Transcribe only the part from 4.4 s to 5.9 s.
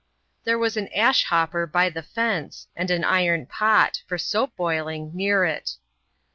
boiling, near it.